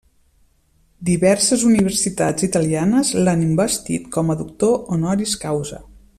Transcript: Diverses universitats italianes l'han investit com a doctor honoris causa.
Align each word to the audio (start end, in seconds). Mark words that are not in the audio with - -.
Diverses 1.09 1.65
universitats 1.71 2.47
italianes 2.47 3.13
l'han 3.27 3.45
investit 3.49 4.09
com 4.17 4.35
a 4.35 4.37
doctor 4.41 4.77
honoris 4.97 5.37
causa. 5.47 5.85